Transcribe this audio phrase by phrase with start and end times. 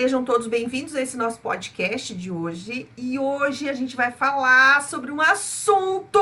[0.00, 2.88] Sejam todos bem-vindos a esse nosso podcast de hoje.
[2.96, 6.20] E hoje a gente vai falar sobre um assunto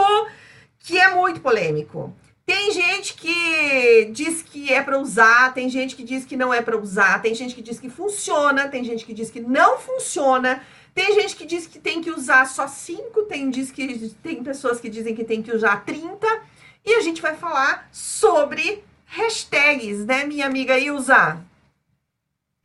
[0.79, 2.11] que é muito polêmico.
[2.47, 6.63] Tem gente que diz que é para usar, tem gente que diz que não é
[6.63, 10.63] para usar, tem gente que diz que funciona, tem gente que diz que não funciona.
[10.95, 14.81] Tem gente que diz que tem que usar só 5, tem, diz que, tem pessoas
[14.81, 16.27] que dizem que tem que usar 30.
[16.83, 21.45] E a gente vai falar sobre hashtags, né, minha amiga Ilza?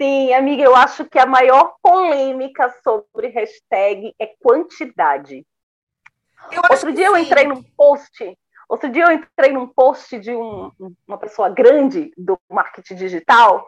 [0.01, 5.45] Sim, amiga, eu acho que a maior polêmica sobre hashtag é quantidade.
[6.71, 8.35] Outro dia eu entrei num post,
[8.67, 10.71] outro dia eu entrei num post de um,
[11.07, 13.63] uma pessoa grande do marketing digital,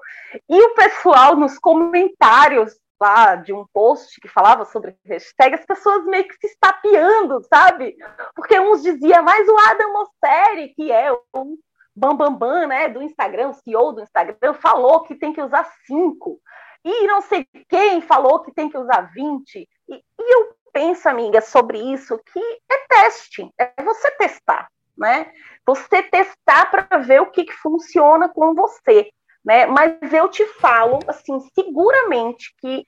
[0.49, 6.03] e o pessoal nos comentários lá de um post que falava sobre hashtag, as pessoas
[6.05, 7.95] meio que se estapeando, sabe?
[8.36, 11.59] Porque uns diziam, mas o Adam Mosseri, que é o
[11.95, 15.71] Bambambam, Bam, Bam, né, do Instagram, o CEO do Instagram, falou que tem que usar
[15.85, 16.39] cinco.
[16.83, 19.69] E não sei quem falou que tem que usar 20.
[19.89, 25.31] E, e eu penso, amiga, sobre isso, que é teste, é você testar, né?
[25.66, 29.09] Você testar para ver o que, que funciona com você.
[29.45, 29.66] Né?
[29.66, 32.85] Mas eu te falo, assim, seguramente que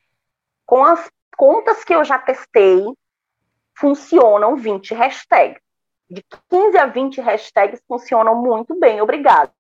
[0.66, 2.84] com as contas que eu já testei,
[3.78, 5.62] funcionam 20 hashtags.
[6.10, 9.52] De 15 a 20 hashtags funcionam muito bem, obrigada.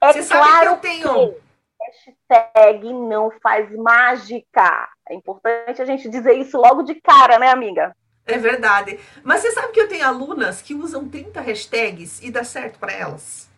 [0.00, 1.32] É Você claro que, eu tenho...
[1.32, 1.40] que
[1.80, 4.88] hashtag não faz mágica.
[5.08, 7.94] É importante a gente dizer isso logo de cara, né, amiga?
[8.26, 8.98] É verdade.
[9.22, 12.92] Mas você sabe que eu tenho alunas que usam 30 hashtags e dá certo para
[12.92, 13.48] elas?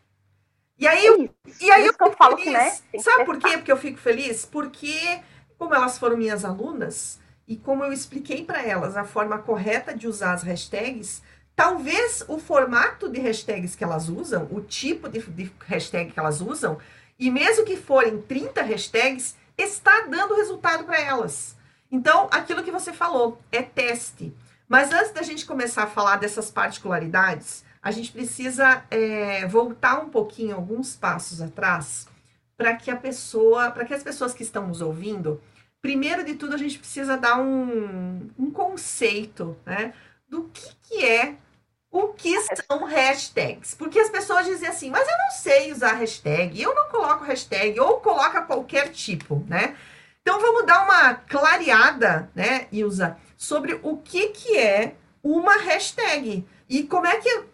[0.78, 2.44] E aí, eu, isso, e aí eu, eu falo feliz.
[2.44, 3.02] que, né?
[3.02, 3.56] Sabe por quê?
[3.56, 4.44] Porque eu fico feliz?
[4.44, 5.20] Porque
[5.58, 10.06] como elas foram minhas alunas e como eu expliquei para elas a forma correta de
[10.06, 11.22] usar as hashtags,
[11.58, 16.40] talvez o formato de hashtags que elas usam, o tipo de, de hashtag que elas
[16.40, 16.78] usam,
[17.18, 21.56] e mesmo que forem 30 hashtags, está dando resultado para elas.
[21.90, 24.32] Então, aquilo que você falou é teste.
[24.68, 30.10] Mas antes da gente começar a falar dessas particularidades, a gente precisa é, voltar um
[30.10, 32.06] pouquinho, alguns passos atrás,
[32.56, 35.42] para que a pessoa, para que as pessoas que estão nos ouvindo,
[35.82, 39.92] primeiro de tudo a gente precisa dar um, um conceito, né,
[40.28, 41.36] do que, que é
[41.90, 43.74] o que são hashtags.
[43.74, 47.78] Porque as pessoas dizem assim, mas eu não sei usar hashtag, eu não coloco hashtag,
[47.80, 49.76] ou coloca qualquer tipo, né?
[50.20, 56.46] Então vamos dar uma clareada, né, Ilza, sobre o que, que é uma hashtag.
[56.68, 57.44] E como é que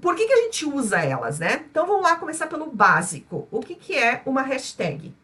[0.00, 1.64] por que, que a gente usa elas, né?
[1.70, 3.48] Então vamos lá começar pelo básico.
[3.50, 5.14] O que, que é uma hashtag?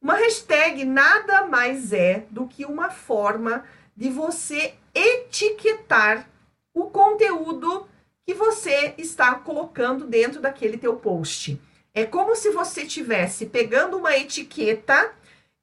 [0.00, 3.64] Uma hashtag nada mais é do que uma forma
[3.96, 6.28] de você etiquetar
[6.74, 7.86] o conteúdo
[8.26, 11.60] que você está colocando dentro daquele teu post.
[11.94, 15.12] É como se você tivesse pegando uma etiqueta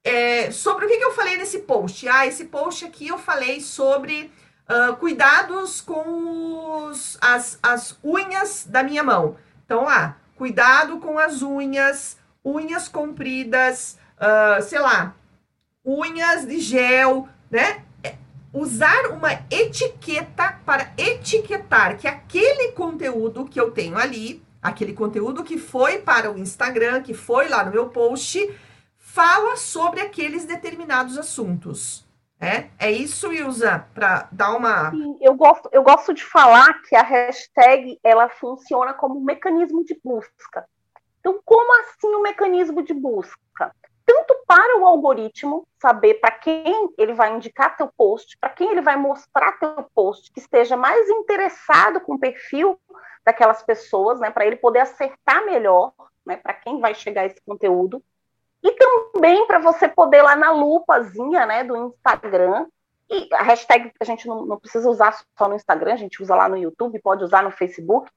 [0.03, 2.07] é, sobre o que, que eu falei nesse post.
[2.07, 4.31] Ah, esse post aqui eu falei sobre
[4.69, 9.35] Uh, cuidados com os, as, as unhas da minha mão.
[9.65, 15.15] Então, lá, cuidado com as unhas, unhas compridas, uh, sei lá,
[15.83, 17.83] unhas de gel, né?
[18.51, 25.57] Usar uma etiqueta para etiquetar que aquele conteúdo que eu tenho ali, aquele conteúdo que
[25.57, 28.49] foi para o Instagram, que foi lá no meu post,
[28.97, 32.07] fala sobre aqueles determinados assuntos.
[32.41, 34.91] É, é isso, Ilza, para dar uma.
[34.91, 39.83] Sim, eu gosto, eu gosto de falar que a hashtag ela funciona como um mecanismo
[39.83, 40.65] de busca.
[41.19, 43.75] Então, como assim o um mecanismo de busca?
[44.09, 48.81] Tanto para o algoritmo saber para quem ele vai indicar teu post, para quem ele
[48.81, 52.79] vai mostrar teu post, que esteja mais interessado com o perfil
[53.23, 55.93] daquelas pessoas, né, para ele poder acertar melhor,
[56.25, 58.03] né, para quem vai chegar esse conteúdo.
[58.63, 62.65] E também para você poder lá na lupazinha né, do Instagram,
[63.11, 66.33] e a hashtag a gente não, não, precisa usar só no Instagram, a gente usa
[66.33, 68.09] lá no YouTube, pode usar no Facebook,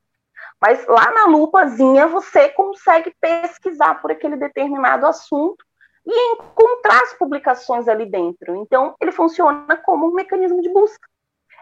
[0.59, 5.62] mas lá na lupazinha você consegue pesquisar por aquele determinado assunto
[6.05, 8.57] e encontrar as publicações ali dentro.
[8.57, 11.13] Então, ele funciona como um mecanismo de busca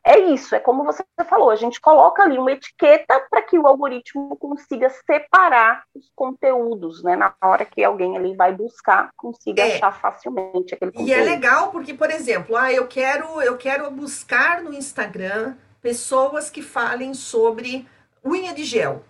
[0.04, 3.66] é isso, é como você falou, a gente coloca ali uma etiqueta para que o
[3.66, 7.16] algoritmo consiga separar os conteúdos, né?
[7.16, 9.76] Na hora que alguém ali vai buscar, consiga é.
[9.76, 11.08] achar facilmente aquele conteúdo.
[11.08, 16.48] E é legal porque, por exemplo, ah, eu quero, eu quero buscar no Instagram pessoas
[16.48, 17.86] que falem sobre
[18.24, 19.04] unha de gel.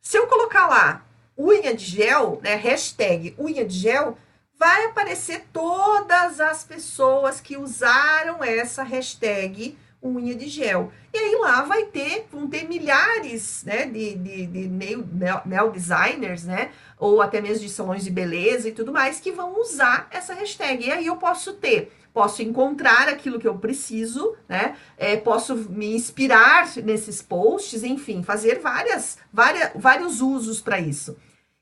[0.00, 1.02] Se eu colocar lá
[1.38, 4.16] unha de gel, né, hashtag unha de gel,
[4.58, 10.92] vai aparecer todas as pessoas que usaram essa hashtag unha de gel.
[11.12, 15.08] E aí lá vai ter, vão ter milhares né, de, de, de nail,
[15.46, 16.70] nail designers, né?
[16.98, 20.86] Ou até mesmo de salões de beleza e tudo mais, que vão usar essa hashtag.
[20.86, 24.76] E aí eu posso ter posso encontrar aquilo que eu preciso, né?
[24.96, 31.16] É, posso me inspirar nesses posts, enfim, fazer várias, várias, vários usos para isso.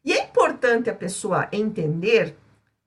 [0.04, 2.36] E é importante a pessoa entender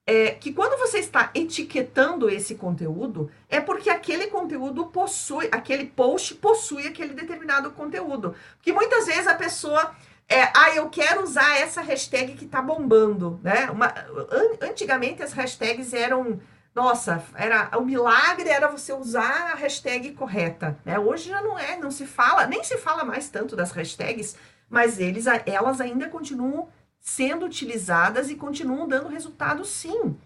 [0.07, 6.35] é, que quando você está etiquetando esse conteúdo, é porque aquele conteúdo possui, aquele post
[6.35, 8.35] possui aquele determinado conteúdo.
[8.57, 9.95] Porque muitas vezes a pessoa.
[10.27, 13.69] É, ah, eu quero usar essa hashtag que está bombando, né?
[13.69, 13.93] Uma,
[14.31, 16.39] an, antigamente as hashtags eram
[16.73, 20.97] nossa, era o milagre era você usar a hashtag correta, né?
[20.97, 24.35] Hoje já não é, não se fala, nem se fala mais tanto das hashtags,
[24.67, 26.67] mas eles, elas ainda continuam
[27.05, 30.17] sendo utilizadas e continuam dando resultado sim.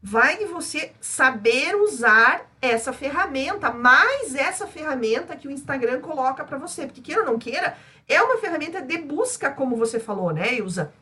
[0.00, 6.56] Vai de você saber usar essa ferramenta, mais essa ferramenta que o Instagram coloca para
[6.56, 7.76] você, porque queira ou não queira,
[8.06, 10.92] é uma ferramenta de busca, como você falou, né, Ilza?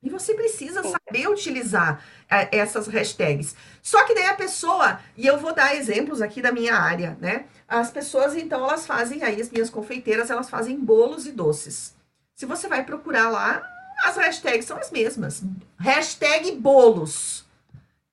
[0.00, 3.56] E você precisa saber utilizar é, essas hashtags.
[3.82, 7.46] Só que daí a pessoa, e eu vou dar exemplos aqui da minha área, né?
[7.66, 11.96] As pessoas, então, elas fazem aí, as minhas confeiteiras, elas fazem bolos e doces.
[12.36, 13.73] Se você vai procurar lá,
[14.04, 15.42] as hashtags são as mesmas.
[15.78, 17.44] Hashtag bolos.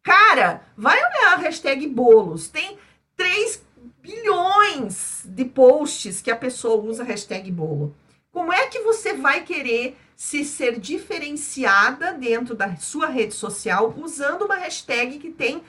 [0.04, 2.48] Cara, vai olhar a hashtag bolos.
[2.48, 2.78] Tem
[3.16, 3.64] 3
[4.02, 7.96] bilhões de posts que a pessoa usa hashtag bolo.
[8.32, 14.44] Como é que você vai querer se ser diferenciada dentro da sua rede social usando
[14.44, 15.64] uma hashtag que tem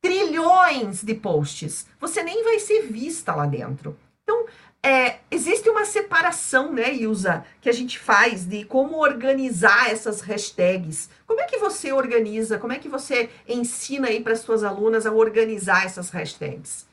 [0.00, 1.88] trilhões de posts.
[1.98, 3.98] Você nem vai ser vista lá dentro.
[4.22, 4.46] Então,
[4.86, 11.10] é, existe uma separação, né, Ilza, que a gente faz de como organizar essas hashtags.
[11.26, 12.56] Como é que você organiza?
[12.56, 16.88] Como é que você ensina aí para as suas alunas a organizar essas hashtags?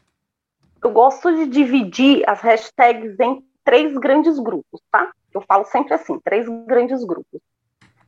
[0.83, 5.11] Eu gosto de dividir as hashtags em três grandes grupos, tá?
[5.31, 7.39] Eu falo sempre assim, três grandes grupos.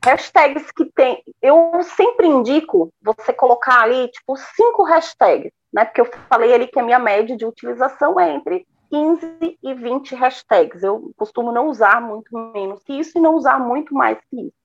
[0.04, 1.22] Hashtags que tem.
[1.40, 5.84] Eu sempre indico você colocar ali, tipo, cinco hashtags, né?
[5.84, 10.14] Porque eu falei ali que a minha média de utilização é entre 15 e 20
[10.14, 10.82] hashtags.
[10.82, 14.56] Eu costumo não usar muito menos que isso e não usar muito mais que isso.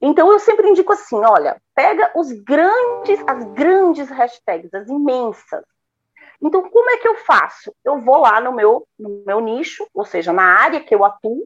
[0.00, 5.62] Então eu sempre indico assim, olha, pega os grandes, as grandes hashtags, as imensas,
[6.42, 7.74] então, como é que eu faço?
[7.84, 11.44] Eu vou lá no meu, no meu nicho, ou seja, na área que eu atuo,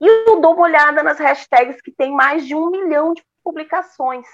[0.00, 4.26] e eu dou uma olhada nas hashtags que tem mais de um milhão de publicações.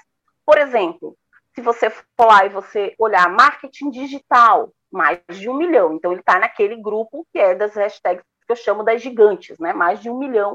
[0.45, 1.17] Por exemplo,
[1.55, 5.93] se você for lá e você olhar marketing digital, mais de um milhão.
[5.93, 9.73] Então, ele está naquele grupo que é das hashtags que eu chamo das gigantes, né?
[9.73, 10.53] Mais de um milhão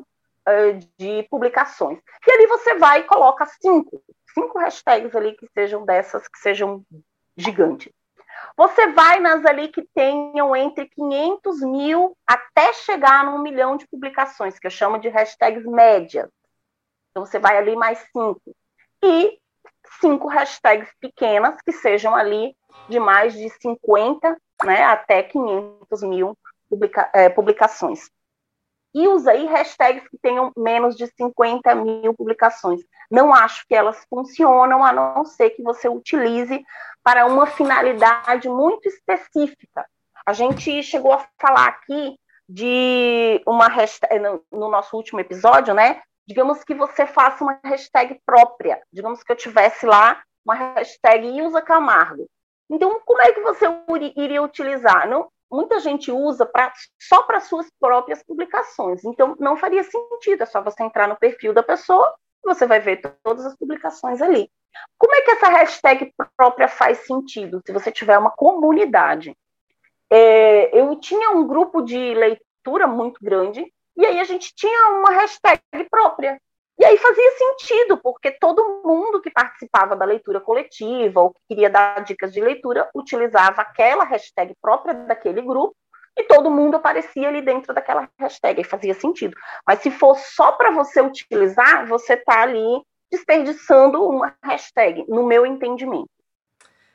[0.49, 1.99] uh, de publicações.
[2.27, 4.03] E ali você vai e coloca cinco,
[4.33, 6.85] cinco hashtags ali que sejam dessas, que sejam
[7.37, 7.93] gigantes.
[8.57, 14.59] Você vai nas ali que tenham entre 500 mil até chegar num milhão de publicações,
[14.59, 16.29] que eu chamo de hashtags médias.
[17.11, 18.41] Então, você vai ali mais cinco.
[19.03, 19.39] E
[20.01, 22.55] cinco hashtags pequenas, que sejam ali
[22.89, 26.37] de mais de 50 né, até 500 mil
[26.69, 28.11] publica é, publicações.
[28.93, 32.81] E usa aí hashtags que tenham menos de 50 mil publicações.
[33.11, 36.65] Não acho que elas funcionam, a não ser que você utilize
[37.03, 39.87] para uma finalidade muito específica.
[40.27, 42.19] A gente chegou a falar aqui
[42.49, 46.03] de uma hashtag, no, no nosso último episódio, né?
[46.27, 48.83] Digamos que você faça uma hashtag própria.
[48.93, 52.29] Digamos que eu tivesse lá uma hashtag Ilza Camargo.
[52.71, 53.67] Então, como é que você
[54.17, 55.09] iria utilizar?
[55.09, 59.05] Não, muita gente usa pra, só para suas próprias publicações.
[59.05, 60.43] Então, não faria sentido.
[60.43, 64.23] É só você entrar no perfil da pessoa e você vai ver todas as publicações
[64.23, 64.49] ali.
[64.97, 69.37] Como é que essa hashtag própria faz sentido se você tiver uma comunidade?
[70.09, 73.65] É, eu tinha um grupo de leitura muito grande
[73.97, 76.41] e aí a gente tinha uma hashtag própria.
[76.81, 81.69] E aí fazia sentido, porque todo mundo que participava da leitura coletiva ou que queria
[81.69, 85.77] dar dicas de leitura utilizava aquela hashtag própria daquele grupo
[86.17, 89.37] e todo mundo aparecia ali dentro daquela hashtag, e fazia sentido.
[89.67, 92.83] Mas se for só para você utilizar, você está ali
[93.13, 96.09] desperdiçando uma hashtag, no meu entendimento.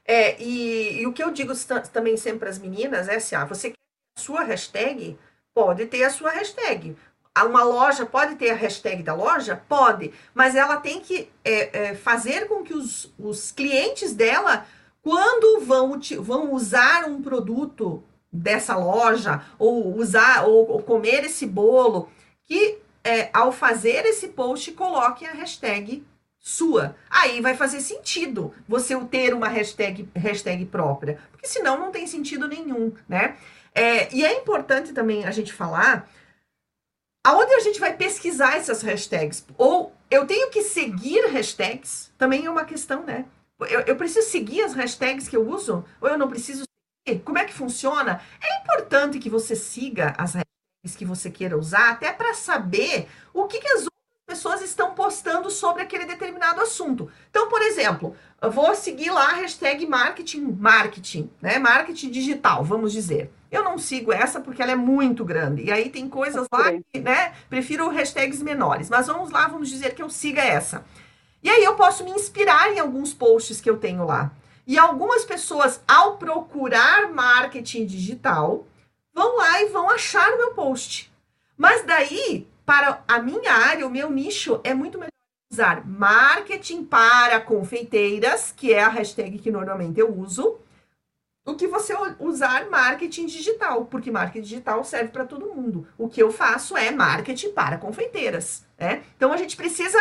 [0.03, 1.53] É, e, e o que eu digo
[1.93, 3.75] também sempre para as meninas é assim: ah, você quer
[4.17, 5.15] a sua hashtag?
[5.53, 6.97] Pode ter a sua hashtag.
[7.43, 9.61] Uma loja pode ter a hashtag da loja?
[9.67, 14.65] Pode, mas ela tem que é, é, fazer com que os, os clientes dela,
[15.01, 22.09] quando vão, vão usar um produto dessa loja, ou usar, ou, ou comer esse bolo,
[22.43, 26.03] que é, ao fazer esse post, coloque a hashtag
[26.39, 32.05] sua, aí vai fazer sentido você ter uma hashtag, hashtag própria, porque senão não tem
[32.05, 33.35] sentido nenhum, né?
[33.73, 36.07] É, e é importante também a gente falar
[37.25, 39.43] aonde a gente vai pesquisar essas hashtags.
[39.57, 43.25] Ou eu tenho que seguir hashtags, também é uma questão, né?
[43.61, 46.63] Eu, eu preciso seguir as hashtags que eu uso, ou eu não preciso
[47.07, 47.21] seguir?
[47.23, 48.21] Como é que funciona?
[48.39, 53.47] É importante que você siga as hashtags que você queira usar, até para saber o
[53.47, 53.87] que, que as
[54.35, 57.09] pessoas estão postando sobre aquele determinado assunto.
[57.29, 61.57] Então, por exemplo, eu vou seguir lá a hashtag marketing, marketing, né?
[61.57, 63.31] Marketing digital, vamos dizer.
[63.49, 65.63] Eu não sigo essa porque ela é muito grande.
[65.63, 67.33] E aí tem coisas lá que, né?
[67.49, 68.89] Prefiro hashtags menores.
[68.89, 70.83] Mas vamos lá, vamos dizer que eu siga essa.
[71.41, 74.33] E aí eu posso me inspirar em alguns posts que eu tenho lá.
[74.67, 78.67] E algumas pessoas, ao procurar marketing digital,
[79.13, 81.09] vão lá e vão achar o meu post.
[81.57, 85.09] Mas daí para a minha área, o meu nicho, é muito melhor
[85.51, 90.59] usar marketing para confeiteiras, que é a hashtag que normalmente eu uso,
[91.45, 95.87] do que você usar marketing digital, porque marketing digital serve para todo mundo.
[95.95, 99.03] O que eu faço é marketing para confeiteiras, né?
[99.15, 99.99] Então a gente precisa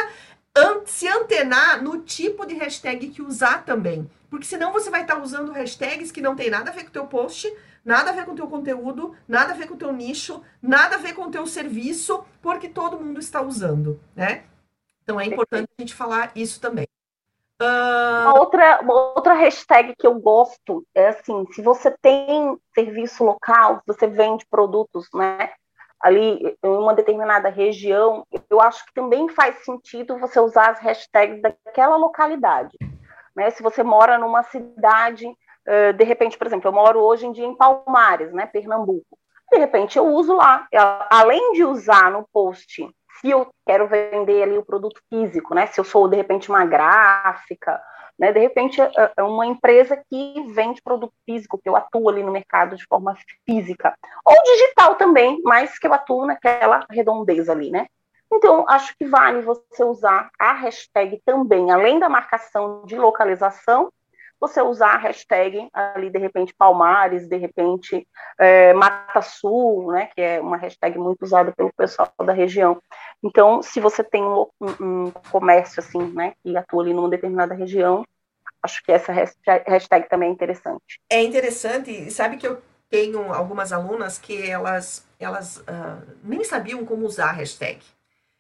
[0.87, 5.53] se antenar no tipo de hashtag que usar também, porque senão você vai estar usando
[5.53, 8.33] hashtags que não tem nada a ver com o teu post, nada a ver com
[8.33, 11.31] o teu conteúdo, nada a ver com o teu nicho, nada a ver com o
[11.31, 14.43] teu serviço, porque todo mundo está usando, né?
[15.05, 16.85] Então é importante a gente falar isso também.
[17.63, 18.23] Uh...
[18.23, 23.83] Uma, outra, uma outra hashtag que eu gosto é assim, se você tem serviço local,
[23.87, 25.53] você vende produtos, né?
[26.01, 31.41] Ali em uma determinada região, eu acho que também faz sentido você usar as hashtags
[31.41, 32.77] daquela localidade.
[33.35, 33.51] Né?
[33.51, 35.27] Se você mora numa cidade
[35.97, 39.19] de repente, por exemplo, eu moro hoje em dia em Palmares, né, Pernambuco.
[39.51, 42.87] De repente eu uso lá, eu, além de usar no post,
[43.19, 46.67] se eu quero vender ali o produto físico, né, se eu sou de repente uma
[46.67, 47.81] gráfica,
[48.19, 52.23] né, de repente é, é uma empresa que vende produto físico, que eu atuo ali
[52.23, 57.71] no mercado de forma física, ou digital também, mas que eu atuo naquela redondeza ali,
[57.71, 57.87] né.
[58.35, 63.93] Então, acho que vale você usar a hashtag também, além da marcação de localização,
[64.41, 68.07] você usar a hashtag ali, de repente, Palmares, de repente,
[68.39, 72.81] é, Mata Sul, né, que é uma hashtag muito usada pelo pessoal da região.
[73.23, 74.47] Então, se você tem um,
[74.81, 78.05] um comércio, assim, né, que atua ali numa determinada região,
[78.63, 81.01] acho que essa hashtag também é interessante.
[81.09, 82.61] É interessante, sabe que eu
[82.91, 87.81] tenho algumas alunas que elas, elas uh, nem sabiam como usar a hashtag.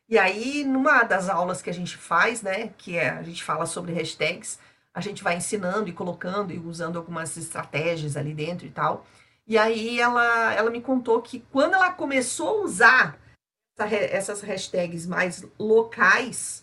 [0.09, 3.67] E aí, numa das aulas que a gente faz, né, que é, a gente fala
[3.67, 4.59] sobre hashtags,
[4.93, 9.07] a gente vai ensinando e colocando e usando algumas estratégias ali dentro e tal.
[9.47, 13.19] E aí ela, ela me contou que quando ela começou a usar
[13.77, 16.63] essa, essas hashtags mais locais,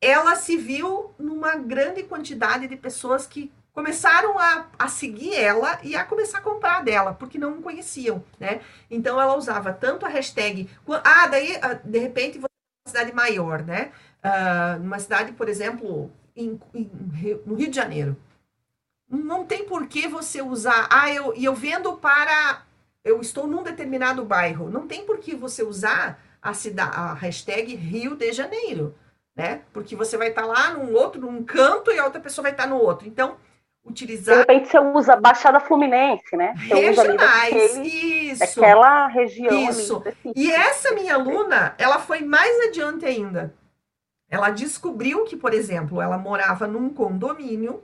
[0.00, 5.94] ela se viu numa grande quantidade de pessoas que começaram a, a seguir ela e
[5.94, 8.62] a começar a comprar dela, porque não conheciam, né?
[8.90, 10.68] Então ela usava tanto a hashtag.
[11.04, 12.40] Ah, daí, ah, de repente,
[12.86, 13.92] cidade maior, né?
[14.24, 16.90] Uh, numa cidade, por exemplo, em, em,
[17.44, 18.16] no Rio de Janeiro.
[19.08, 22.64] Não tem por que você usar, ah, eu, eu vendo para,
[23.04, 24.70] eu estou num determinado bairro.
[24.70, 28.94] Não tem por que você usar a, cidade, a hashtag Rio de Janeiro,
[29.34, 29.62] né?
[29.72, 32.66] Porque você vai estar lá num outro, num canto e a outra pessoa vai estar
[32.66, 33.06] no outro.
[33.06, 33.36] Então,
[33.86, 34.34] utilizar.
[34.34, 36.54] De repente você usa Baixada Fluminense, né?
[36.56, 38.40] Você Regionais, daquele, isso.
[38.40, 39.70] Daquela região.
[39.70, 40.02] Isso.
[40.34, 43.54] e essa minha aluna, ela foi mais adiante ainda.
[44.28, 47.82] Ela descobriu que, por exemplo, ela morava num condomínio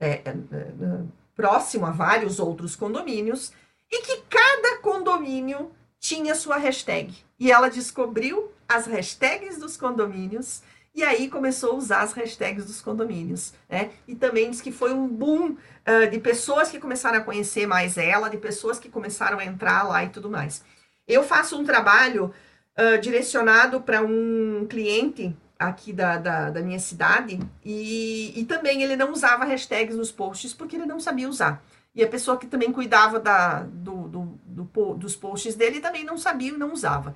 [0.00, 1.00] é, é, é,
[1.34, 3.52] próximo a vários outros condomínios
[3.90, 7.14] e que cada condomínio tinha sua hashtag.
[7.38, 10.62] E ela descobriu as hashtags dos condomínios
[10.94, 13.90] e aí começou a usar as hashtags dos condomínios, né?
[14.06, 17.98] E também diz que foi um boom uh, de pessoas que começaram a conhecer mais
[17.98, 20.64] ela, de pessoas que começaram a entrar lá e tudo mais.
[21.06, 22.32] Eu faço um trabalho
[22.78, 28.96] uh, direcionado para um cliente aqui da, da, da minha cidade e, e também ele
[28.96, 31.64] não usava hashtags nos posts porque ele não sabia usar.
[31.94, 36.18] E a pessoa que também cuidava da, do, do, do, dos posts dele também não
[36.18, 37.14] sabia e não usava.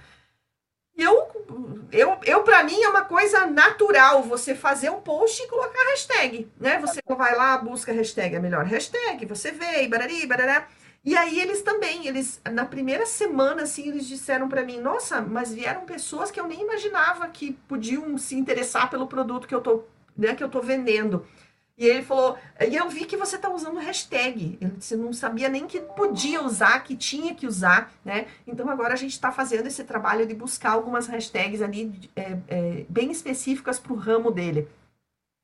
[0.98, 1.28] Eu,
[1.92, 6.50] eu, eu para mim, é uma coisa natural você fazer um post e colocar hashtag,
[6.58, 6.80] né?
[6.80, 10.66] Você vai lá, busca hashtag, a melhor hashtag, você vê, e barari, barará.
[11.04, 15.54] E aí eles também, eles na primeira semana assim, eles disseram para mim: "Nossa, mas
[15.54, 19.84] vieram pessoas que eu nem imaginava que podiam se interessar pelo produto que eu tô,
[20.16, 21.24] né, que eu tô vendendo".
[21.78, 24.58] E ele falou: "E eu vi que você tá usando hashtag".
[24.60, 28.26] Ele disse: "Não sabia nem que podia usar, que tinha que usar, né?
[28.46, 32.86] Então agora a gente está fazendo esse trabalho de buscar algumas hashtags ali é, é,
[32.88, 34.68] bem específicas para o ramo dele".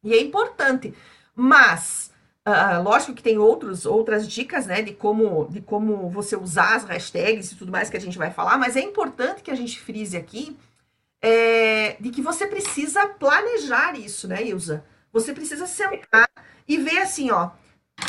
[0.02, 0.92] E é importante.
[1.34, 2.12] Mas,
[2.46, 6.84] uh, lógico que tem outros, outras dicas, né, de como, de como você usar as
[6.84, 9.80] hashtags e tudo mais que a gente vai falar, mas é importante que a gente
[9.80, 10.56] frise aqui
[11.22, 14.84] é, de que você precisa planejar isso, né, Ilza?
[15.14, 16.28] Você precisa sentar
[16.66, 17.50] e ver assim, ó,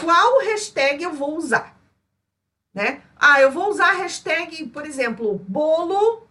[0.02, 1.78] qual hashtag eu vou usar,
[2.74, 3.04] né?
[3.16, 6.28] Ah, eu vou usar a hashtag, por exemplo, bolo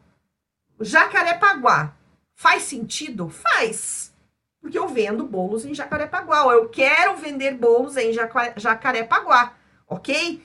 [0.80, 1.94] Jacarepaguá.
[2.34, 3.28] Faz sentido?
[3.28, 4.12] Faz.
[4.60, 6.42] Porque eu vendo bolos em Jacarepaguá.
[6.52, 9.54] Eu quero vender bolos em Jacarepaguá,
[9.86, 10.42] ok?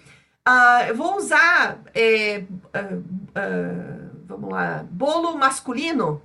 [0.47, 6.21] Uh, eu vou usar, é, uh, uh, vamos lá, bolo masculino.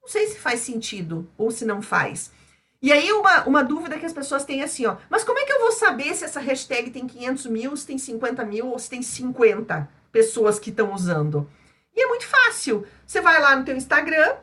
[0.00, 2.30] Não sei se faz sentido ou se não faz.
[2.80, 4.96] E aí, uma, uma dúvida que as pessoas têm assim, ó.
[5.10, 7.98] Mas como é que eu vou saber se essa hashtag tem 500 mil, se tem
[7.98, 11.50] 50 mil ou se tem 50 pessoas que estão usando?
[11.94, 12.86] E é muito fácil.
[13.04, 14.36] Você vai lá no teu Instagram,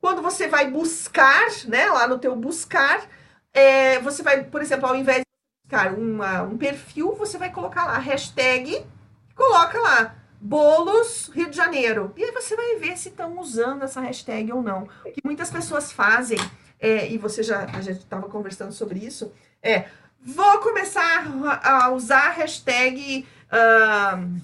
[0.00, 3.06] quando você vai buscar, né, lá no teu buscar,
[3.52, 5.24] é, você vai, por exemplo, ao invés de
[5.64, 8.86] buscar uma, um perfil, você vai colocar lá hashtag,
[9.34, 12.12] coloca lá bolos Rio de Janeiro.
[12.16, 14.88] E aí você vai ver se estão usando essa hashtag ou não.
[15.04, 16.38] O que muitas pessoas fazem
[16.80, 19.32] é, e você já, a gente estava conversando sobre isso,
[19.62, 19.84] é,
[20.22, 21.24] vou começar
[21.62, 24.40] a usar a hashtag uh,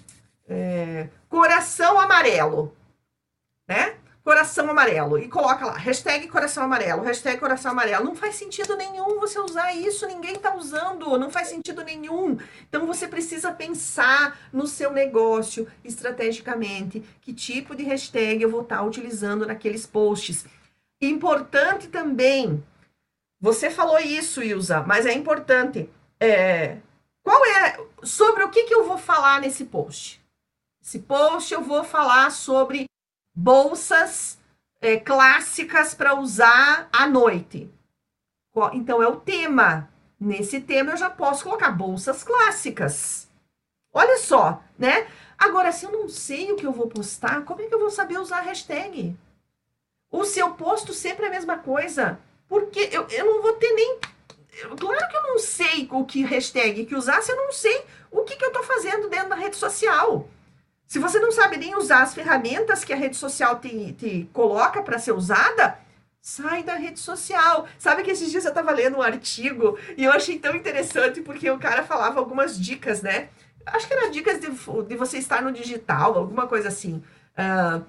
[0.48, 2.76] é, coração amarelo,
[3.66, 3.94] né?
[4.22, 5.20] Coração amarelo.
[5.20, 8.04] E coloca lá, hashtag coração amarelo, hashtag coração amarelo.
[8.04, 12.36] Não faz sentido nenhum você usar isso, ninguém está usando, não faz sentido nenhum.
[12.68, 18.78] Então você precisa pensar no seu negócio estrategicamente, que tipo de hashtag eu vou estar
[18.78, 20.44] tá utilizando naqueles posts.
[21.00, 22.64] Importante também,
[23.40, 25.90] você falou isso, Ilza, mas é importante.
[26.18, 26.78] É,
[27.22, 30.24] qual é sobre o que, que eu vou falar nesse post?
[30.82, 32.86] Esse post eu vou falar sobre
[33.34, 34.38] bolsas
[34.80, 37.70] é, clássicas para usar à noite.
[38.72, 39.90] Então é o tema.
[40.18, 43.28] Nesse tema eu já posso colocar bolsas clássicas.
[43.92, 45.06] Olha só, né?
[45.36, 47.90] Agora, se eu não sei o que eu vou postar, como é que eu vou
[47.90, 49.14] saber usar a hashtag?
[50.10, 52.18] Ou se eu posto sempre a mesma coisa?
[52.48, 53.98] Porque eu, eu não vou ter nem.
[54.78, 58.22] Claro que eu não sei o que hashtag que usar, se eu não sei o
[58.22, 60.28] que, que eu estou fazendo dentro da rede social.
[60.86, 64.82] Se você não sabe nem usar as ferramentas que a rede social te, te coloca
[64.82, 65.78] para ser usada,
[66.22, 67.66] sai da rede social.
[67.78, 71.50] Sabe que esses dias eu estava lendo um artigo e eu achei tão interessante porque
[71.50, 73.28] o cara falava algumas dicas, né?
[73.66, 77.02] Acho que eram dicas de, de você estar no digital, alguma coisa assim.
[77.36, 77.84] Uh,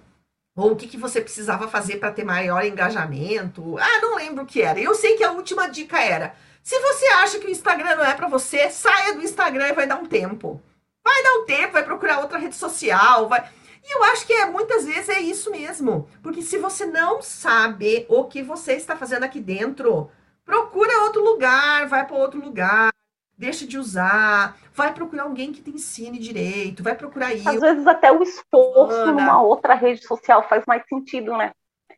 [0.58, 3.78] ou o que, que você precisava fazer para ter maior engajamento.
[3.78, 4.80] Ah, não lembro o que era.
[4.80, 8.16] Eu sei que a última dica era: se você acha que o Instagram não é
[8.16, 10.60] para você, saia do Instagram e vai dar um tempo.
[11.04, 13.48] Vai dar um tempo, vai procurar outra rede social, vai.
[13.86, 16.10] E eu acho que é, muitas vezes é isso mesmo.
[16.22, 20.10] Porque se você não sabe o que você está fazendo aqui dentro,
[20.44, 22.90] procura outro lugar, vai para outro lugar
[23.38, 27.48] deixa de usar, vai procurar alguém que te ensine direito, vai procurar isso.
[27.48, 29.12] Às vezes até o esforço Ana.
[29.12, 31.52] numa outra rede social faz mais sentido, né?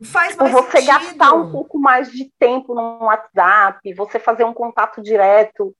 [0.03, 0.87] Faz tipo, mais você sentido.
[0.87, 5.75] gastar um pouco mais de tempo no WhatsApp, você fazer um contato direto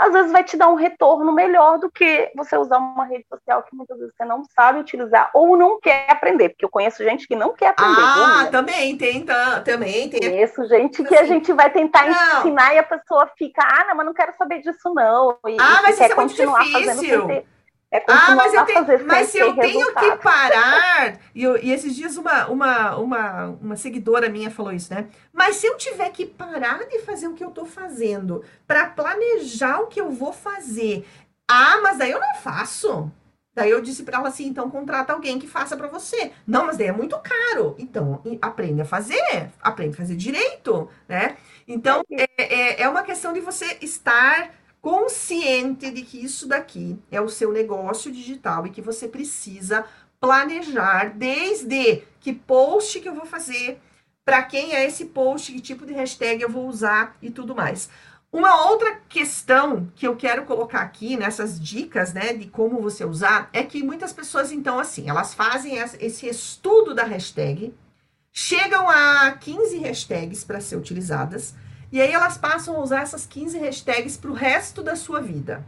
[0.00, 3.62] às vezes vai te dar um retorno melhor do que você usar uma rede social
[3.62, 7.28] que muitas vezes você não sabe utilizar ou não quer aprender, porque eu conheço gente
[7.28, 8.00] que não quer aprender.
[8.00, 10.20] Ah, também tem, tá, também tem.
[10.20, 12.40] Conheço gente que assim, a gente vai tentar não.
[12.40, 15.36] ensinar e a pessoa fica, ah, não, mas não quero saber disso não.
[15.46, 17.44] E, ah, mas isso é muito difícil.
[17.92, 20.12] É ah, mas eu tenho, mas se eu tenho resultado.
[20.12, 24.94] que parar, e, eu, e, esses dias uma, uma, uma, uma seguidora minha falou isso,
[24.94, 25.08] né?
[25.32, 29.80] Mas se eu tiver que parar de fazer o que eu tô fazendo para planejar
[29.80, 31.04] o que eu vou fazer,
[31.48, 33.10] ah, mas daí eu não faço.
[33.52, 36.30] Daí eu disse para ela assim, então contrata alguém que faça para você.
[36.46, 37.74] Não, mas daí é muito caro.
[37.76, 41.36] Então aprende a fazer, aprende a fazer direito, né?
[41.66, 47.20] Então é, é, é uma questão de você estar consciente de que isso daqui é
[47.20, 49.84] o seu negócio digital e que você precisa
[50.18, 53.80] planejar desde que post que eu vou fazer,
[54.24, 57.88] para quem é esse post, que tipo de hashtag eu vou usar e tudo mais.
[58.32, 63.50] Uma outra questão que eu quero colocar aqui nessas dicas, né, de como você usar,
[63.52, 67.74] é que muitas pessoas, então, assim, elas fazem esse estudo da hashtag,
[68.32, 71.56] chegam a 15 hashtags para ser utilizadas,
[71.92, 75.64] e aí elas passam a usar essas 15 hashtags para o resto da sua vida.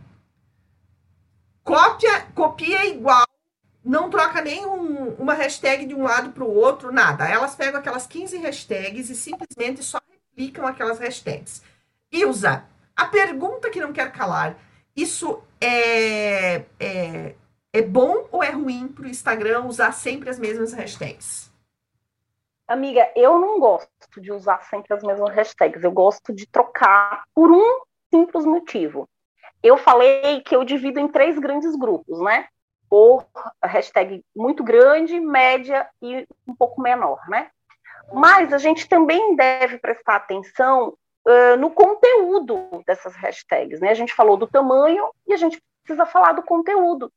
[1.64, 3.26] Cópia, copia igual,
[3.84, 7.28] não troca nem um, uma hashtag de um lado para o outro, nada.
[7.28, 11.62] Elas pegam aquelas 15 hashtags e simplesmente só replicam aquelas hashtags.
[12.10, 12.64] E usa.
[12.94, 14.56] A pergunta que não quero calar:
[14.94, 17.34] isso é, é,
[17.72, 21.51] é bom ou é ruim para o Instagram usar sempre as mesmas hashtags?
[22.72, 25.84] Amiga, eu não gosto de usar sempre as mesmas hashtags.
[25.84, 27.80] Eu gosto de trocar por um
[28.10, 29.06] simples motivo.
[29.62, 32.46] Eu falei que eu divido em três grandes grupos, né?
[32.88, 33.26] Por
[33.62, 37.50] hashtag muito grande, média e um pouco menor, né?
[38.10, 40.94] Mas a gente também deve prestar atenção
[41.28, 43.90] uh, no conteúdo dessas hashtags, né?
[43.90, 47.12] A gente falou do tamanho e a gente precisa falar do conteúdo.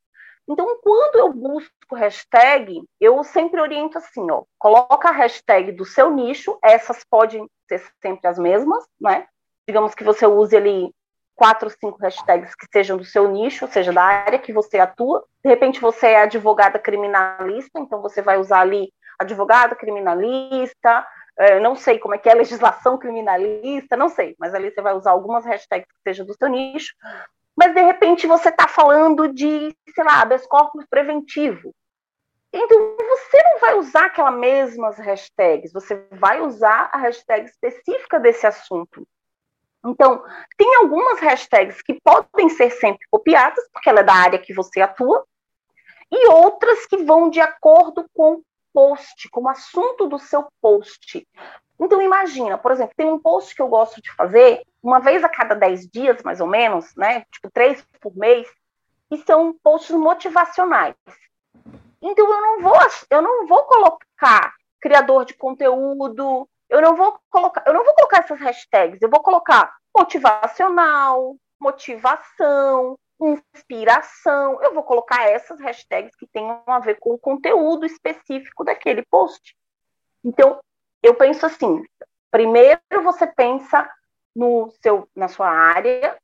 [0.47, 6.11] Então, quando eu busco hashtag, eu sempre oriento assim, ó, coloca a hashtag do seu
[6.11, 9.27] nicho, essas podem ser sempre as mesmas, né?
[9.67, 10.93] Digamos que você use ali
[11.35, 15.25] quatro, cinco hashtags que sejam do seu nicho, ou seja, da área que você atua.
[15.43, 21.05] De repente você é advogada criminalista, então você vai usar ali advogado criminalista,
[21.37, 24.93] é, não sei como é que é legislação criminalista, não sei, mas ali você vai
[24.93, 26.93] usar algumas hashtags que sejam do seu nicho
[27.55, 31.73] mas de repente você está falando de, sei lá, habeas corpus preventivo.
[32.51, 38.47] Então você não vai usar aquelas mesmas hashtags, você vai usar a hashtag específica desse
[38.47, 39.07] assunto.
[39.85, 40.23] Então,
[40.57, 44.81] tem algumas hashtags que podem ser sempre copiadas, porque ela é da área que você
[44.81, 45.23] atua,
[46.11, 51.27] e outras que vão de acordo com o post, com o assunto do seu post.
[51.79, 55.29] Então, imagina, por exemplo, tem um post que eu gosto de fazer uma vez a
[55.29, 57.25] cada 10 dias, mais ou menos, né?
[57.31, 58.47] Tipo, três por mês,
[59.11, 60.95] e são posts motivacionais.
[62.01, 62.77] Então, eu não vou,
[63.09, 68.19] eu não vou colocar criador de conteúdo, eu não vou colocar, eu não vou colocar
[68.19, 74.61] essas hashtags, eu vou colocar motivacional, motivação, inspiração.
[74.61, 79.55] Eu vou colocar essas hashtags que tenham a ver com o conteúdo específico daquele post.
[80.23, 80.59] Então,
[81.05, 81.83] eu penso assim:
[82.31, 83.89] primeiro você pensa
[84.35, 86.17] no seu, na sua área,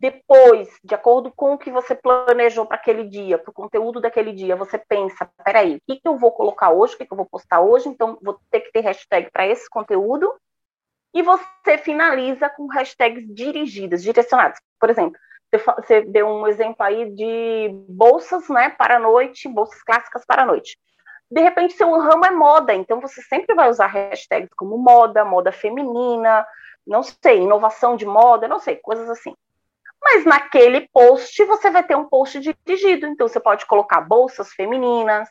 [0.00, 4.32] depois, de acordo com o que você planejou para aquele dia, para o conteúdo daquele
[4.32, 7.16] dia, você pensa: peraí, o que, que eu vou colocar hoje, o que, que eu
[7.16, 10.34] vou postar hoje, então vou ter que ter hashtag para esse conteúdo.
[11.14, 14.58] E você finaliza com hashtags dirigidas, direcionadas.
[14.78, 15.18] Por exemplo,
[15.76, 20.46] você deu um exemplo aí de bolsas né, para a noite, bolsas clássicas para a
[20.46, 20.76] noite
[21.30, 25.52] de repente seu ramo é moda, então você sempre vai usar hashtags como moda, moda
[25.52, 26.46] feminina,
[26.86, 29.34] não sei, inovação de moda, não sei, coisas assim.
[30.00, 35.28] Mas naquele post você vai ter um post dirigido, então você pode colocar bolsas femininas,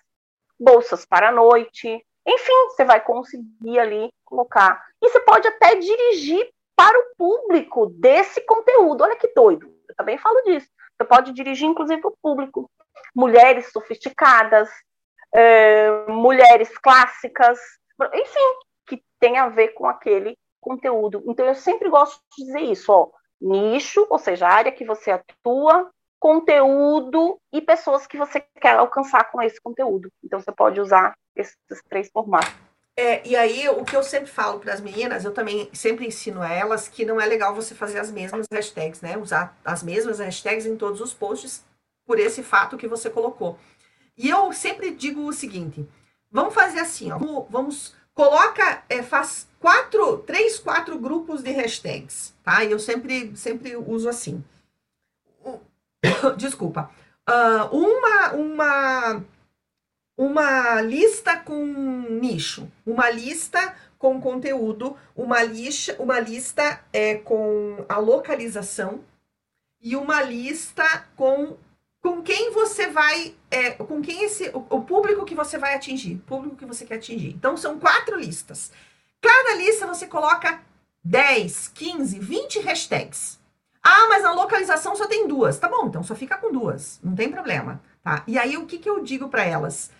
[0.59, 4.85] bolsas para a noite, enfim, você vai conseguir ali colocar.
[5.01, 9.01] E você pode até dirigir para o público desse conteúdo.
[9.03, 9.73] Olha que doido.
[9.87, 10.67] Eu também falo disso.
[10.97, 12.69] Você pode dirigir, inclusive, para o público.
[13.15, 14.69] Mulheres sofisticadas,
[15.33, 17.59] é, mulheres clássicas,
[18.13, 21.23] enfim, que tem a ver com aquele conteúdo.
[21.27, 23.09] Então eu sempre gosto de dizer isso, ó,
[23.39, 29.31] nicho, ou seja, a área que você atua, conteúdo e pessoas que você quer alcançar
[29.31, 30.09] com esse conteúdo.
[30.23, 31.55] Então você pode usar esses
[31.89, 32.53] três formatos.
[32.99, 36.41] É, e aí, o que eu sempre falo para as meninas, eu também sempre ensino
[36.41, 39.15] a elas que não é legal você fazer as mesmas hashtags, né?
[39.15, 41.63] Usar as mesmas hashtags em todos os posts
[42.07, 43.59] por esse fato que você colocou.
[44.17, 45.87] E eu sempre digo o seguinte:
[46.31, 52.33] vamos fazer assim, ó, vamos, vamos coloca, é, faz quatro, três, quatro grupos de hashtags,
[52.43, 52.63] tá?
[52.63, 54.43] E eu sempre, sempre uso assim.
[56.35, 56.89] Desculpa.
[57.29, 59.25] Uh, uma, uma,
[60.17, 61.63] uma lista com
[62.09, 69.01] nicho, uma lista com conteúdo, uma, lixa, uma lista é, com a localização
[69.81, 71.57] e uma lista com
[72.01, 76.17] com quem você vai, é, com quem esse, o, o, público que você vai atingir,
[76.25, 77.29] público que você quer atingir.
[77.29, 78.71] Então, são quatro listas.
[79.21, 80.61] Cada lista você coloca
[81.03, 83.39] 10, 15, 20 hashtags.
[83.83, 85.57] Ah, mas a localização só tem duas.
[85.57, 88.23] Tá bom, então só fica com duas, não tem problema, tá?
[88.27, 89.91] E aí, o que, que eu digo para elas?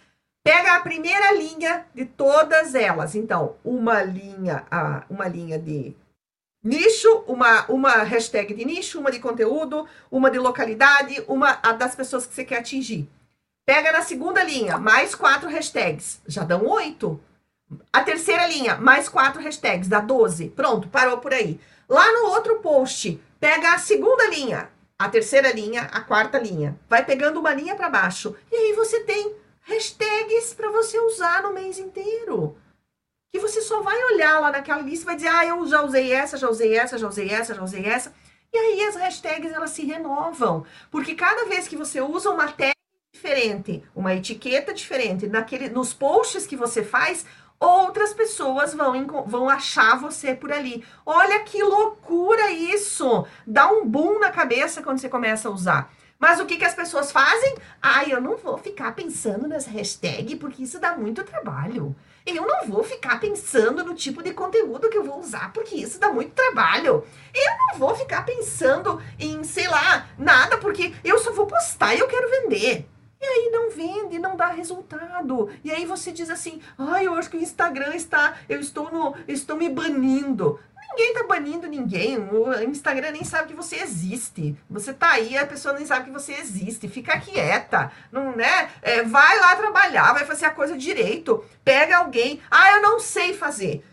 [0.44, 3.16] Pega a primeira linha de todas elas.
[3.16, 4.66] Então, uma linha,
[5.10, 5.96] uma linha de
[6.64, 12.26] Nicho, uma, uma hashtag de nicho, uma de conteúdo, uma de localidade, uma das pessoas
[12.26, 13.08] que você quer atingir.
[13.66, 17.20] Pega na segunda linha, mais quatro hashtags, já dão oito.
[17.92, 20.50] A terceira linha, mais quatro hashtags, dá doze.
[20.50, 21.60] Pronto, parou por aí.
[21.88, 26.78] Lá no outro post, pega a segunda linha, a terceira linha, a quarta linha.
[26.90, 28.36] Vai pegando uma linha para baixo.
[28.52, 32.58] E aí você tem hashtags para você usar no mês inteiro
[33.32, 36.14] que você só vai olhar lá naquela lista e vai dizer, ah, eu já usei
[36.14, 38.14] essa, já usei essa, já usei essa, já usei essa.
[38.54, 42.74] E aí as hashtags elas se renovam, porque cada vez que você usa uma tag
[43.14, 47.26] diferente, uma etiqueta diferente, naquele, nos posts que você faz,
[47.60, 50.86] outras pessoas vão, vão achar você por ali.
[51.06, 53.26] Olha que loucura isso!
[53.46, 55.92] Dá um boom na cabeça quando você começa a usar.
[56.20, 57.56] Mas o que, que as pessoas fazem?
[57.82, 61.96] Ai, eu não vou ficar pensando nas hashtags porque isso dá muito trabalho.
[62.28, 65.98] Eu não vou ficar pensando no tipo de conteúdo que eu vou usar porque isso
[65.98, 67.06] dá muito trabalho.
[67.34, 72.00] Eu não vou ficar pensando em, sei lá, nada porque eu só vou postar e
[72.00, 72.86] eu quero vender.
[73.22, 75.50] E aí não vende, não dá resultado.
[75.64, 79.16] E aí você diz assim: "Ai, eu acho que o Instagram está, eu estou no,
[79.28, 80.60] estou me banindo".
[80.90, 82.18] Ninguém tá banindo ninguém.
[82.18, 84.56] O Instagram nem sabe que você existe.
[84.70, 86.88] Você tá aí, a pessoa nem sabe que você existe.
[86.88, 88.70] Fica quieta, não né?
[88.82, 91.44] É, vai lá trabalhar, vai fazer a coisa direito.
[91.64, 92.42] Pega alguém.
[92.50, 93.84] Ah, eu não sei fazer.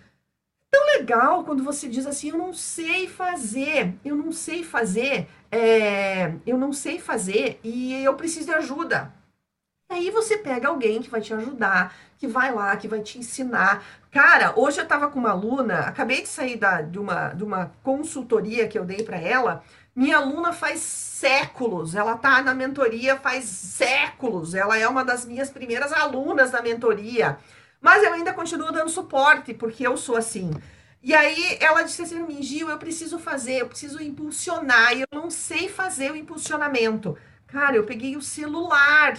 [0.71, 6.35] Tão legal quando você diz assim, eu não sei fazer, eu não sei fazer, é,
[6.45, 9.13] eu não sei fazer e eu preciso de ajuda.
[9.95, 13.85] Aí você pega alguém que vai te ajudar, que vai lá, que vai te ensinar.
[14.11, 17.71] Cara, hoje eu tava com uma aluna, acabei de sair da, de, uma, de uma
[17.81, 19.63] consultoria que eu dei para ela.
[19.95, 25.49] Minha aluna faz séculos, ela tá na mentoria faz séculos, ela é uma das minhas
[25.49, 27.39] primeiras alunas da mentoria.
[27.81, 30.51] Mas eu ainda continuo dando suporte, porque eu sou assim.
[31.05, 35.03] E aí ela disse assim para mim, Gil, eu preciso fazer, eu preciso impulsionar, e
[35.03, 37.17] eu não sei fazer o impulsionamento.
[37.47, 39.15] Cara, eu peguei o celular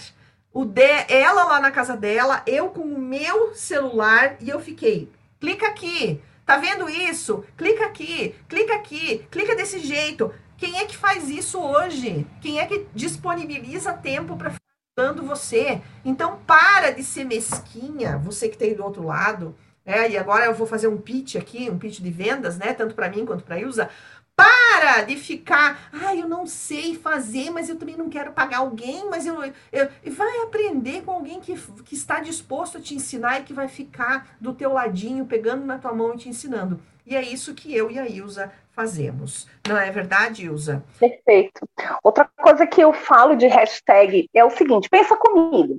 [0.56, 5.12] o de, ela lá na casa dela, eu com o meu celular e eu fiquei,
[5.38, 7.44] clica aqui, tá vendo isso?
[7.58, 10.32] Clica aqui, clica aqui, clica desse jeito.
[10.56, 12.26] Quem é que faz isso hoje?
[12.40, 14.54] Quem é que disponibiliza tempo para
[14.96, 15.82] dando você?
[16.02, 19.54] Então para de ser mesquinha, você que tem tá do outro lado.
[19.84, 22.72] É, e agora eu vou fazer um pitch aqui, um pitch de vendas, né?
[22.72, 23.90] Tanto para mim quanto para Ilza.
[24.36, 29.08] Para de ficar, ah, eu não sei fazer, mas eu também não quero pagar alguém,
[29.08, 33.44] mas eu, eu vai aprender com alguém que, que está disposto a te ensinar e
[33.44, 36.78] que vai ficar do teu ladinho, pegando na tua mão e te ensinando.
[37.06, 39.48] E é isso que eu e a Ilza fazemos.
[39.66, 40.84] Não é verdade, Ilza?
[40.98, 41.66] Perfeito.
[42.02, 45.78] Outra coisa que eu falo de hashtag é o seguinte, pensa comigo.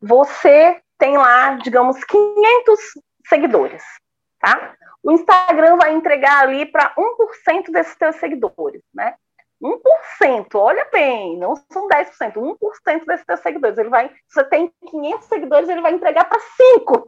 [0.00, 2.80] Você tem lá, digamos, 500
[3.28, 3.82] seguidores,
[4.40, 4.74] tá?
[5.02, 9.14] O Instagram vai entregar ali para 1% desses teus seguidores, né?
[9.62, 13.76] 1%, olha bem, não são 10%, 1% desses teus seguidores.
[13.78, 17.06] Ele vai, se você tem 500 seguidores, ele vai entregar para 5.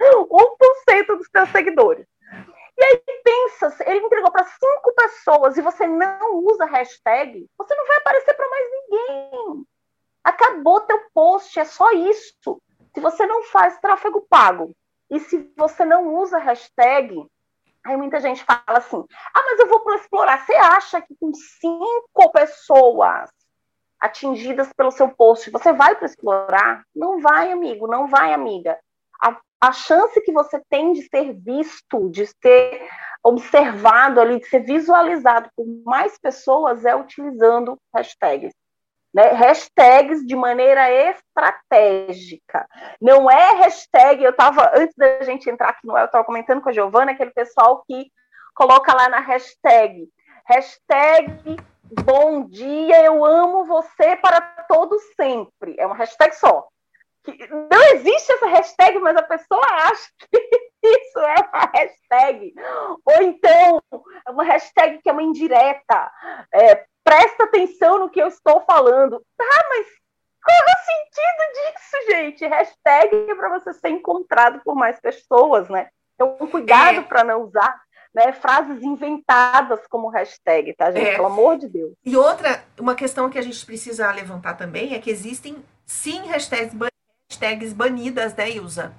[0.00, 2.06] 1% dos teus seguidores.
[2.78, 7.86] E aí pensa, ele entregou para cinco pessoas e você não usa hashtag, você não
[7.88, 9.66] vai aparecer para mais ninguém.
[10.22, 12.62] Acabou teu post, é só isso.
[12.94, 14.72] Se você não faz tráfego pago,
[15.10, 17.26] e se você não usa hashtag,
[17.84, 20.44] aí muita gente fala assim: ah, mas eu vou para explorar.
[20.44, 23.30] Você acha que com cinco pessoas
[24.00, 26.84] atingidas pelo seu post, você vai para explorar?
[26.94, 28.78] Não vai, amigo, não vai, amiga.
[29.20, 32.88] A, a chance que você tem de ser visto, de ser
[33.24, 38.52] observado ali, de ser visualizado por mais pessoas é utilizando hashtags
[39.14, 42.68] né, hashtags de maneira estratégica.
[43.00, 46.68] Não é hashtag, eu estava, antes da gente entrar aqui no eu estava comentando com
[46.68, 48.10] a Giovana, aquele pessoal que
[48.54, 50.08] coloca lá na hashtag,
[50.46, 51.58] hashtag
[52.04, 55.74] bom dia, eu amo você para todo sempre.
[55.78, 56.66] É uma hashtag só.
[57.70, 60.38] Não existe essa hashtag, mas a pessoa acha que
[60.82, 62.54] isso é uma hashtag.
[63.04, 63.82] Ou então,
[64.26, 66.10] é uma hashtag que é uma indireta.
[66.54, 69.24] É, presta atenção no que eu estou falando.
[69.36, 69.86] Tá, mas
[70.44, 72.46] qual é o sentido disso, gente?
[72.46, 75.88] Hashtag é para você ser encontrado por mais pessoas, né?
[76.14, 77.02] Então, cuidado é.
[77.02, 77.80] para não usar
[78.14, 81.06] né, frases inventadas como hashtag, tá, gente?
[81.06, 81.14] É.
[81.14, 81.94] Pelo amor de Deus.
[82.04, 86.74] E outra, uma questão que a gente precisa levantar também é que existem, sim, hashtags,
[87.30, 88.94] hashtags banidas, né, Ilza?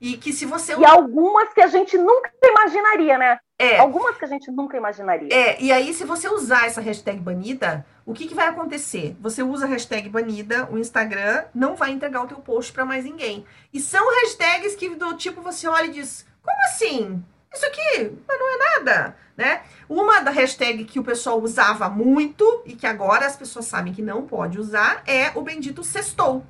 [0.00, 0.76] E que se você.
[0.76, 3.40] E algumas que a gente nunca imaginaria, né?
[3.60, 3.76] É.
[3.76, 5.28] Algumas que a gente nunca imaginaria.
[5.30, 9.14] É, e aí, se você usar essa hashtag banida, o que, que vai acontecer?
[9.20, 13.04] Você usa a hashtag banida, o Instagram não vai entregar o teu post para mais
[13.04, 13.44] ninguém.
[13.70, 17.22] E são hashtags que do tipo você olha e diz: como assim?
[17.52, 19.60] Isso aqui não é nada, né?
[19.86, 24.00] Uma da hashtag que o pessoal usava muito e que agora as pessoas sabem que
[24.00, 26.42] não pode usar é o bendito sextou.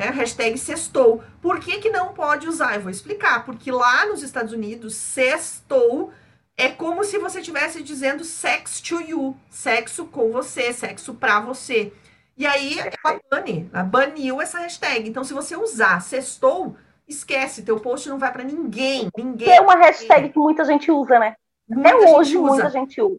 [0.00, 1.22] É, hashtag sextou.
[1.42, 2.74] Por que, que não pode usar?
[2.74, 3.44] Eu vou explicar.
[3.44, 6.10] Porque lá nos Estados Unidos, sextou
[6.56, 9.36] é como se você estivesse dizendo sex to you.
[9.50, 11.92] Sexo com você, sexo pra você.
[12.36, 15.06] E aí, ela bane, ela baniu essa hashtag.
[15.06, 19.08] Então, se você usar sextou, esquece, teu post não vai para ninguém.
[19.16, 19.50] Ninguém.
[19.50, 21.34] É uma hashtag que muita gente usa, né?
[21.68, 22.52] Muita Até hoje, usa.
[22.52, 23.18] muita gente usa.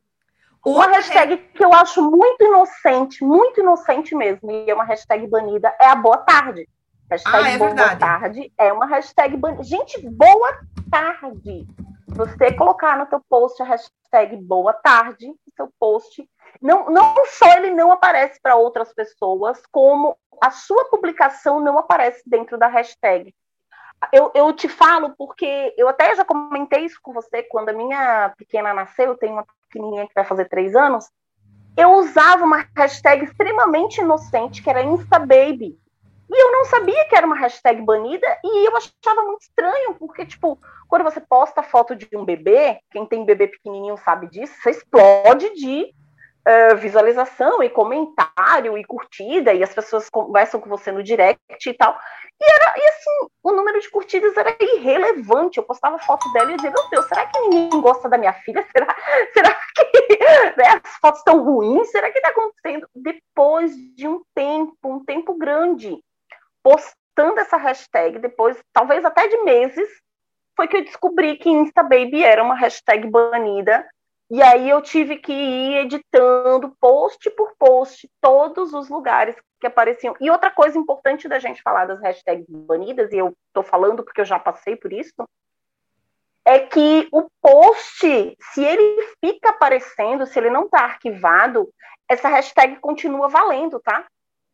[0.65, 5.73] Uma hashtag que eu acho muito inocente, muito inocente mesmo, e é uma hashtag banida,
[5.79, 6.69] é a boa tarde.
[7.09, 7.99] Hashtag ah, é boa verdade.
[7.99, 9.63] tarde é uma hashtag banida.
[9.63, 11.67] Gente, boa tarde.
[12.07, 16.29] Você colocar no teu post a hashtag boa tarde, seu post,
[16.61, 22.21] não, não só ele não aparece para outras pessoas, como a sua publicação não aparece
[22.25, 23.33] dentro da hashtag.
[24.11, 28.33] Eu, eu te falo porque eu até já comentei isso com você quando a minha
[28.37, 31.09] pequena nasceu, eu tenho uma pequenininha que vai fazer três anos,
[31.77, 35.79] eu usava uma hashtag extremamente inocente, que era InstaBaby.
[36.33, 40.25] E eu não sabia que era uma hashtag banida, e eu achava muito estranho, porque,
[40.25, 40.57] tipo,
[40.87, 45.53] quando você posta foto de um bebê, quem tem bebê pequenininho sabe disso, você explode
[45.55, 45.93] de
[46.47, 51.73] uh, visualização e comentário e curtida, e as pessoas conversam com você no direct e
[51.73, 51.97] tal.
[52.39, 55.57] E, era, e assim, o número de curtidas era irrelevante.
[55.57, 58.65] Eu postava foto dela e dizia, meu Deus, será que ninguém gosta da minha filha?
[58.71, 58.87] Será,
[59.33, 60.17] será que
[60.57, 61.89] né, as fotos estão ruins?
[61.91, 62.87] Será que está acontecendo?
[62.95, 66.03] Depois de um tempo, um tempo grande,
[66.63, 69.87] postando essa hashtag, depois, talvez até de meses,
[70.55, 73.87] foi que eu descobri que InstaBaby era uma hashtag banida
[74.33, 80.15] e aí eu tive que ir editando post por post todos os lugares que apareciam.
[80.21, 84.21] E outra coisa importante da gente falar das hashtags banidas, e eu estou falando porque
[84.21, 85.13] eu já passei por isso,
[86.45, 91.69] é que o post, se ele fica aparecendo, se ele não está arquivado,
[92.07, 94.07] essa hashtag continua valendo, tá?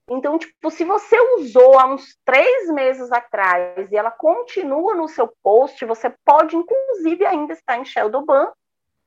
[0.10, 5.32] Então, tipo, se você usou há uns três meses atrás e ela continua no seu
[5.44, 8.52] post, você pode, inclusive, ainda estar em Shadowban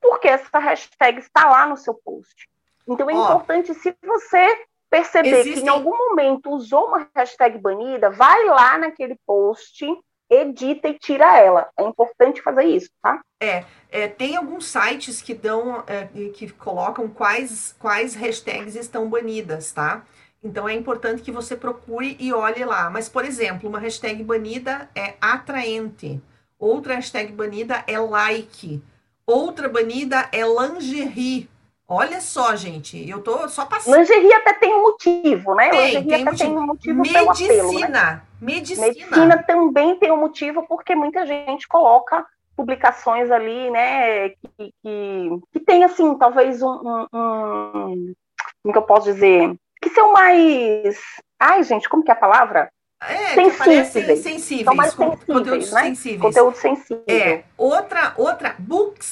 [0.00, 2.48] porque essa hashtag está lá no seu post.
[2.88, 5.54] Então é importante, se você perceber existem...
[5.54, 9.86] que em algum momento usou uma hashtag banida, vai lá naquele post,
[10.28, 11.68] edita e tira ela.
[11.76, 13.20] É importante fazer isso, tá?
[13.40, 19.72] É, é tem alguns sites que dão, é, que colocam quais, quais hashtags estão banidas,
[19.72, 20.04] tá?
[20.42, 22.88] Então é importante que você procure e olhe lá.
[22.88, 26.20] Mas, por exemplo, uma hashtag banida é atraente.
[26.58, 28.82] Outra hashtag banida é like.
[29.30, 31.48] Outra banida é lingerie.
[31.86, 33.96] Olha só, gente, eu tô só passando.
[33.96, 35.70] Lingerie até tem um motivo, né?
[35.70, 36.48] Tem, lingerie tem até motivo.
[36.48, 37.62] tem um motivo Medicina.
[37.62, 38.22] Apelo, né?
[38.40, 38.86] Medicina.
[38.88, 45.60] Medicina também tem um motivo, porque muita gente coloca publicações ali, né, que, que, que
[45.60, 48.14] tem, assim, talvez um, um, um,
[48.62, 51.00] como que eu posso dizer, que são mais,
[51.38, 52.70] ai, gente, como que é a palavra?
[53.02, 54.18] É, sensíveis.
[54.18, 54.64] sensíveis.
[54.64, 55.82] São mais sensíveis, conteúdos né?
[55.84, 56.20] sensíveis.
[56.20, 57.04] Conteúdo sensível.
[57.08, 57.44] É.
[57.56, 59.09] Outra, outra, books.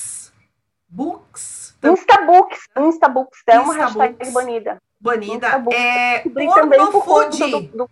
[2.78, 2.94] Books.
[2.94, 3.38] Instabooks.
[3.38, 3.42] Instabooks.
[3.46, 4.82] É uma hashtag banida.
[5.00, 5.64] Banida.
[5.72, 7.68] É pornofood.
[7.68, 7.90] Do.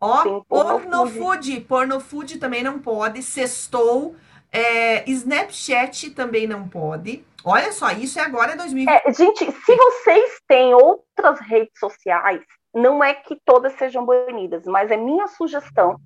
[0.00, 1.60] Ó, Sim, pornofood.
[1.62, 3.22] Pornofood também não pode.
[3.22, 4.16] Sextou.
[4.52, 7.24] É, Snapchat também não pode.
[7.44, 8.88] Olha só, isso é agora 2020.
[8.88, 12.40] É, gente, se vocês têm outras redes sociais,
[12.72, 16.00] não é que todas sejam banidas, mas é minha sugestão.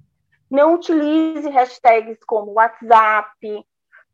[0.50, 3.64] Não utilize hashtags como WhatsApp,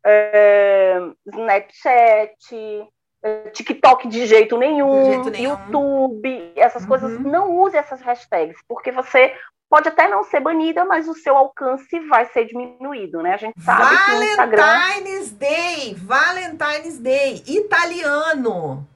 [0.05, 2.89] é, Snapchat,
[3.53, 5.51] TikTok de jeito nenhum, de jeito nenhum.
[5.51, 6.87] YouTube, essas uhum.
[6.87, 7.19] coisas.
[7.19, 9.33] Não use essas hashtags, porque você
[9.69, 13.33] pode até não ser banida, mas o seu alcance vai ser diminuído, né?
[13.33, 14.63] A gente sabe Valentine's que o Instagram...
[14.63, 18.87] Valentine's Day, Valentine's Day, italiano.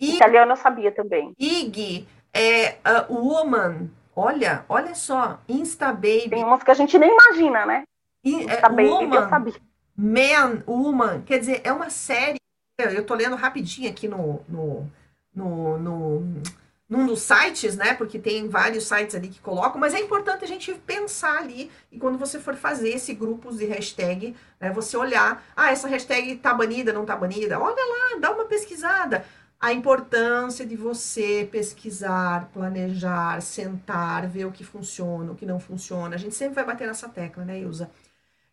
[0.00, 1.32] Italiano eu sabia também.
[1.38, 2.76] IG, é,
[3.08, 6.30] uh, Woman, olha, olha só, Insta Baby.
[6.30, 7.84] Tem umas que a gente nem imagina, né?
[8.24, 9.54] Insta é, Baby, woman, eu sabia.
[9.96, 12.38] Man, Woman, quer dizer, é uma série.
[12.78, 14.90] Eu tô lendo rapidinho aqui no, no,
[15.34, 16.42] no, no
[16.88, 17.94] num dos sites, né?
[17.94, 21.98] Porque tem vários sites ali que colocam, mas é importante a gente pensar ali e
[21.98, 26.52] quando você for fazer esse grupos de hashtag, né, você olhar, ah, essa hashtag tá
[26.52, 29.24] banida, não tá banida, olha lá, dá uma pesquisada
[29.64, 36.16] a importância de você pesquisar, planejar, sentar, ver o que funciona, o que não funciona.
[36.16, 37.90] A gente sempre vai bater nessa tecla, né, Ilza?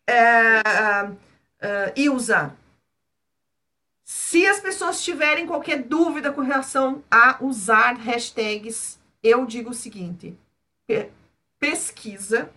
[0.07, 0.62] É,
[1.03, 2.55] uh, Ilza,
[4.13, 10.38] se as pessoas tiverem qualquer dúvida com relação a usar hashtags, eu digo o seguinte:
[11.58, 12.50] pesquisa,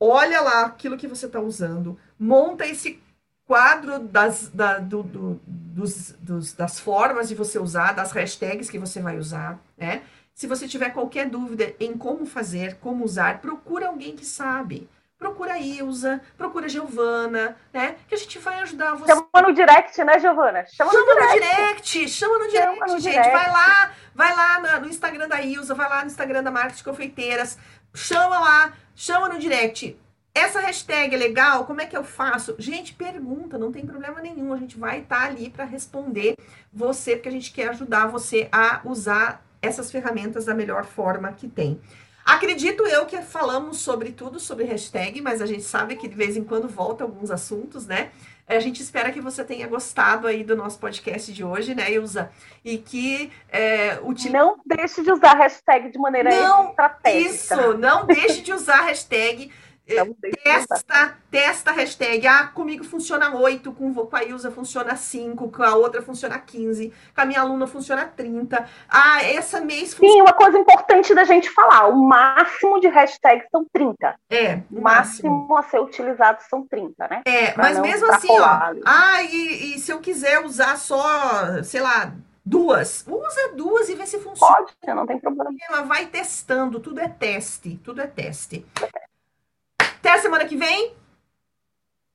[0.00, 3.00] olha lá aquilo que você está usando, monta esse
[3.46, 8.80] quadro das, da, do, do, dos, dos, das formas de você usar, das hashtags que
[8.80, 10.02] você vai usar, né?
[10.34, 14.88] Se você tiver qualquer dúvida em como fazer, como usar, procura alguém que sabe.
[15.18, 17.96] Procura a Ilza, procura a Giovana, né?
[18.06, 19.12] Que a gente vai ajudar você.
[19.12, 20.64] Chama no direct, né, Giovana?
[20.66, 21.40] Chama, chama no, direct.
[21.40, 22.08] direct.
[22.08, 23.12] Chama no direct, chama no gente.
[23.12, 23.32] Direct.
[23.32, 27.58] Vai lá, vai lá no Instagram da Ilza, vai lá no Instagram da Marketing Confeiteiras.
[27.92, 29.98] Chama lá, chama no direct
[30.38, 31.64] essa hashtag é legal?
[31.64, 32.54] Como é que eu faço?
[32.58, 34.52] Gente, pergunta, não tem problema nenhum.
[34.52, 36.36] A gente vai estar tá ali para responder
[36.72, 41.48] você, porque a gente quer ajudar você a usar essas ferramentas da melhor forma que
[41.48, 41.80] tem.
[42.28, 46.36] Acredito eu que falamos sobre tudo sobre hashtag, mas a gente sabe que de vez
[46.36, 48.10] em quando volta alguns assuntos, né?
[48.46, 52.30] A gente espera que você tenha gostado aí do nosso podcast de hoje, né, Ilza?
[52.62, 53.98] E que é.
[54.30, 57.30] Não deixe de usar hashtag de maneira não, estratégica.
[57.30, 59.50] Isso, não deixe de usar hashtag
[60.44, 62.26] testa, testa a hashtag.
[62.26, 66.92] Ah, comigo funciona 8, com, com a Ilza funciona 5, com a outra funciona 15,
[67.14, 68.64] com a minha aluna funciona 30.
[68.88, 70.12] Ah, essa mês funciona.
[70.12, 74.14] Sim, uma coisa importante da gente falar: o máximo de hashtags são 30.
[74.30, 77.22] É, o máximo, máximo a ser utilizado são 30, né?
[77.24, 78.74] É, pra mas mesmo assim, ó.
[78.84, 82.12] Ah, e, e se eu quiser usar só, sei lá,
[82.48, 83.04] Duas.
[83.06, 84.54] Usa duas e vê se funciona.
[84.56, 85.82] Pode, não tem problema.
[85.84, 88.64] Vai testando, tudo é teste, tudo é teste.
[90.08, 90.96] Até a semana que vem.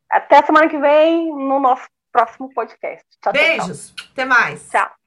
[0.09, 3.05] Até a semana que vem no nosso próximo podcast.
[3.21, 3.93] Tchau, Beijos.
[3.95, 4.07] Tchau.
[4.11, 4.67] Até mais.
[4.67, 5.02] Tchau.